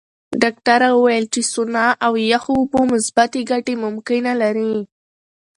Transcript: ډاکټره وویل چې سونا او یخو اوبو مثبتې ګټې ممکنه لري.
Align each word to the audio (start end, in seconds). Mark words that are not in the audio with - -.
ډاکټره 0.41 0.87
وویل 0.93 1.25
چې 1.33 1.41
سونا 1.51 1.87
او 2.05 2.13
یخو 2.33 2.51
اوبو 2.59 2.79
مثبتې 2.93 3.39
ګټې 3.51 3.75
ممکنه 3.85 4.31
لري. 4.41 4.73